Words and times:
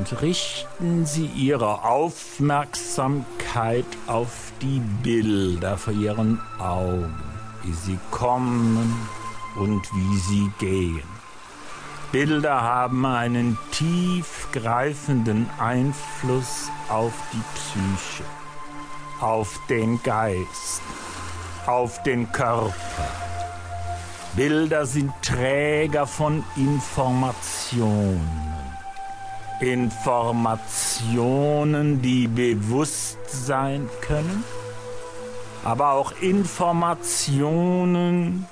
und 0.00 0.22
richten 0.22 1.04
Sie 1.04 1.26
Ihre 1.26 1.84
Aufmerksamkeit 1.84 3.84
auf 4.06 4.50
die 4.62 4.80
Bilder 5.02 5.76
vor 5.76 5.92
Ihren 5.92 6.40
Augen, 6.58 7.22
wie 7.62 7.74
sie 7.74 7.98
kommen 8.10 8.96
und 9.56 9.82
wie 9.92 10.16
sie 10.16 10.50
gehen. 10.58 11.02
Bilder 12.12 12.62
haben 12.62 13.04
einen 13.04 13.58
tiefgreifenden 13.72 15.50
Einfluss 15.58 16.70
auf 16.88 17.12
die 17.34 17.42
Psyche, 17.54 18.24
auf 19.20 19.60
den 19.68 20.02
Geist, 20.02 20.80
auf 21.66 22.02
den 22.04 22.32
Körper. 22.32 22.72
Bilder 24.34 24.86
sind 24.86 25.12
Träger 25.20 26.06
von 26.06 26.42
Informationen. 26.56 28.69
Informationen, 29.62 32.02
die 32.02 32.26
bewusst 32.26 33.18
sein 33.28 33.88
können, 34.00 34.42
aber 35.64 35.92
auch 35.92 36.12
Informationen, 36.20 38.46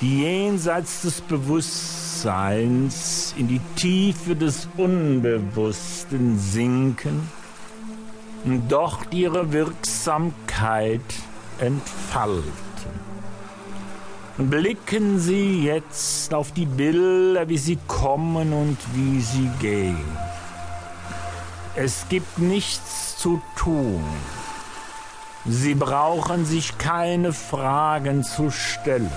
die 0.00 0.22
jenseits 0.22 1.02
des 1.02 1.20
Bewusstseins 1.20 3.34
in 3.36 3.48
die 3.48 3.60
Tiefe 3.76 4.34
des 4.34 4.66
Unbewussten 4.76 6.38
sinken 6.38 7.28
und 8.44 8.68
dort 8.68 9.14
ihre 9.14 9.52
Wirksamkeit 9.52 11.00
entfalten. 11.58 12.71
Blicken 14.50 15.18
Sie 15.18 15.64
jetzt 15.64 16.34
auf 16.34 16.52
die 16.52 16.66
Bilder, 16.66 17.48
wie 17.48 17.58
sie 17.58 17.78
kommen 17.86 18.52
und 18.52 18.78
wie 18.94 19.20
sie 19.20 19.48
gehen. 19.60 20.16
Es 21.74 22.06
gibt 22.08 22.38
nichts 22.38 23.16
zu 23.18 23.40
tun. 23.56 24.04
Sie 25.46 25.74
brauchen 25.74 26.44
sich 26.44 26.76
keine 26.78 27.32
Fragen 27.32 28.24
zu 28.24 28.50
stellen. 28.50 29.10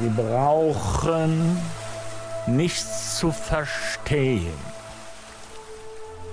Sie 0.00 0.08
brauchen 0.08 1.58
nichts 2.46 3.18
zu 3.18 3.32
verstehen. 3.32 4.52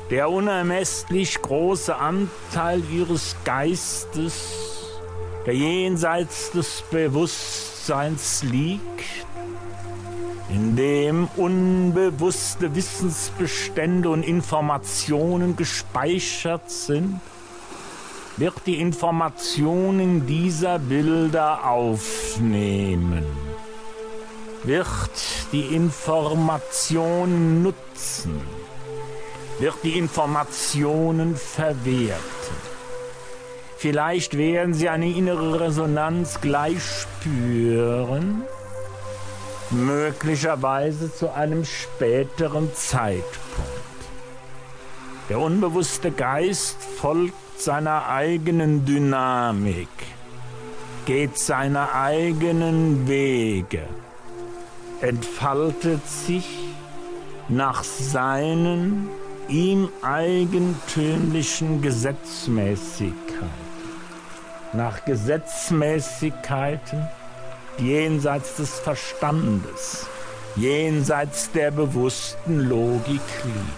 Der 0.09 0.29
unermesslich 0.29 1.41
große 1.41 1.95
Anteil 1.95 2.83
Ihres 2.91 3.35
Geistes 3.43 4.74
der 5.45 5.53
jenseits 5.53 6.51
des 6.51 6.83
Bewusstseins 6.89 8.43
liegt, 8.43 8.81
in 10.49 10.75
dem 10.75 11.27
unbewusste 11.35 12.75
Wissensbestände 12.75 14.09
und 14.09 14.23
Informationen 14.23 15.55
gespeichert 15.55 16.69
sind, 16.69 17.19
wird 18.37 18.55
die 18.65 18.79
Informationen 18.79 20.27
dieser 20.27 20.79
Bilder 20.79 21.65
aufnehmen, 21.65 23.25
wird 24.63 24.87
die 25.51 25.75
Informationen 25.75 27.63
nutzen, 27.63 28.41
wird 29.59 29.75
die 29.83 29.97
Informationen 29.97 31.35
verwerten. 31.35 32.64
Vielleicht 33.77 34.37
werden 34.37 34.73
Sie 34.73 34.89
eine 34.89 35.09
innere 35.09 35.59
Resonanz 35.59 36.39
gleich 36.39 36.81
spüren, 36.81 38.43
möglicherweise 39.69 41.13
zu 41.13 41.33
einem 41.33 41.65
späteren 41.65 42.73
Zeitpunkt. 42.73 43.75
Der 45.29 45.39
unbewusste 45.39 46.11
Geist 46.11 46.77
folgt 47.01 47.33
seiner 47.57 48.07
eigenen 48.07 48.85
Dynamik, 48.85 49.89
geht 51.05 51.37
seine 51.37 51.93
eigenen 51.93 53.07
Wege, 53.07 53.81
entfaltet 55.01 56.07
sich 56.07 56.47
nach 57.49 57.83
seinen 57.83 59.09
ihm 59.47 59.89
eigentümlichen 60.01 61.81
Gesetzmäßigkeiten 61.81 63.65
nach 64.75 65.03
Gesetzmäßigkeiten 65.05 67.07
jenseits 67.77 68.57
des 68.57 68.79
Verstandes, 68.79 70.05
jenseits 70.55 71.51
der 71.51 71.71
bewussten 71.71 72.69
Logik 72.69 73.21
liegen. 73.43 73.73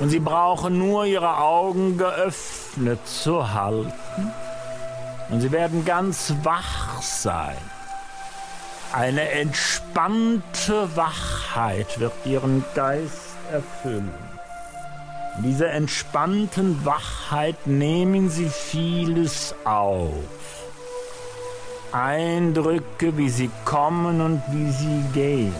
Und 0.00 0.10
sie 0.10 0.20
brauchen 0.20 0.78
nur 0.78 1.04
ihre 1.04 1.38
Augen 1.38 1.98
geöffnet 1.98 3.00
zu 3.06 3.52
halten 3.52 4.32
und 5.28 5.40
sie 5.40 5.52
werden 5.52 5.84
ganz 5.84 6.34
wach 6.42 7.02
sein. 7.02 7.58
Eine 8.92 9.30
entspannte 9.30 10.96
Wachheit 10.96 12.00
wird 12.00 12.14
ihren 12.24 12.64
Geist 12.74 13.29
erfüllen. 13.50 14.10
In 15.36 15.44
dieser 15.44 15.70
entspannten 15.70 16.84
Wachheit 16.84 17.66
nehmen 17.66 18.30
Sie 18.30 18.48
vieles 18.48 19.54
auf. 19.64 20.12
Eindrücke, 21.92 23.16
wie 23.16 23.28
sie 23.28 23.50
kommen 23.64 24.20
und 24.20 24.42
wie 24.50 24.70
sie 24.70 25.04
gehen. 25.12 25.54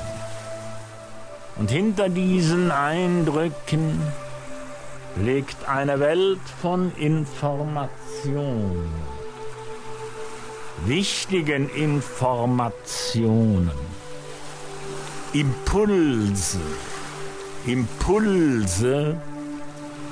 Und 1.56 1.70
hinter 1.70 2.08
diesen 2.08 2.70
Eindrücken 2.70 4.00
liegt 5.16 5.68
eine 5.68 5.98
Welt 6.00 6.40
von 6.62 6.92
Informationen, 6.96 8.88
wichtigen 10.86 11.68
Informationen, 11.70 13.72
Impulse, 15.32 16.60
Impulse, 17.66 19.16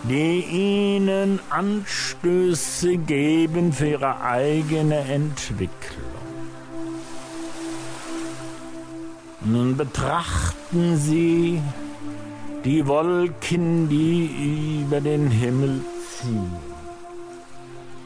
die 0.05 0.45
ihnen 0.45 1.41
Anstöße 1.51 2.97
geben 2.99 3.73
für 3.73 3.89
ihre 3.89 4.21
eigene 4.21 4.99
Entwicklung. 4.99 6.09
Nun 9.45 9.77
betrachten 9.77 10.97
Sie 10.97 11.61
die 12.65 12.87
Wolken, 12.87 13.89
die 13.89 14.81
über 14.83 15.01
den 15.01 15.31
Himmel 15.31 15.81
ziehen. 16.11 16.53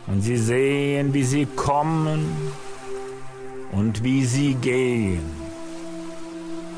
Und 0.06 0.22
Sie 0.22 0.36
sehen, 0.36 1.12
wie 1.14 1.24
sie 1.24 1.46
kommen 1.46 2.26
und 3.72 4.04
wie 4.04 4.24
sie 4.24 4.54
gehen, 4.54 5.41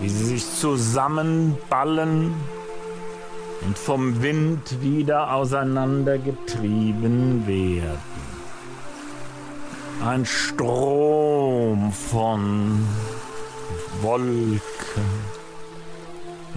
wie 0.01 0.09
sie 0.09 0.25
sich 0.25 0.51
zusammenballen 0.55 2.35
und 3.65 3.79
vom 3.79 4.21
Wind 4.23 4.83
wieder 4.83 5.33
auseinandergetrieben 5.35 7.47
werden. 7.47 8.25
Ein 10.05 10.27
Strom 10.27 11.93
von 11.93 12.85
Wolken. 14.03 14.61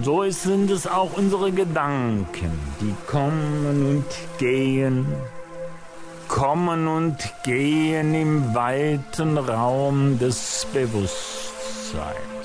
So 0.00 0.30
sind 0.30 0.70
es 0.70 0.86
auch 0.86 1.16
unsere 1.16 1.50
Gedanken, 1.50 2.52
die 2.80 2.94
kommen 3.06 3.66
und 3.66 4.04
gehen, 4.38 5.06
kommen 6.28 6.86
und 6.86 7.16
gehen 7.42 8.14
im 8.14 8.54
weiten 8.54 9.36
Raum 9.38 10.20
des 10.20 10.68
Bewusstseins. 10.72 12.37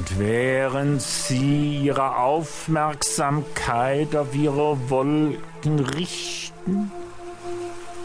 Und 0.00 0.18
während 0.18 1.02
sie 1.02 1.82
ihre 1.82 2.16
Aufmerksamkeit 2.16 4.16
auf 4.16 4.34
ihre 4.34 4.78
Wolken 4.88 5.80
richten, 5.94 6.90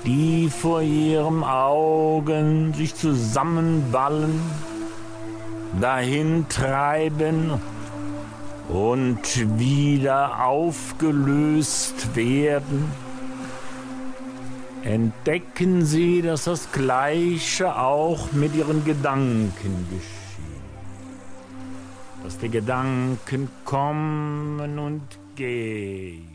die 0.05 0.49
vor 0.49 0.81
ihren 0.81 1.45
Augen 1.45 2.73
sich 2.73 2.93
zusammenballen, 2.95 4.41
dahin 5.79 6.45
treiben 6.49 7.61
und 8.67 9.57
wieder 9.57 10.45
aufgelöst 10.45 12.13
werden, 12.13 12.91
entdecken 14.83 15.85
sie, 15.85 16.21
dass 16.21 16.43
das 16.43 16.73
Gleiche 16.73 17.73
auch 17.73 18.33
mit 18.33 18.53
ihren 18.53 18.83
Gedanken 18.83 19.87
geschieht 19.89 20.24
dass 22.25 22.39
die 22.39 22.49
Gedanken 22.49 23.49
kommen 23.63 24.79
und 24.79 25.03
gehen. 25.35 26.34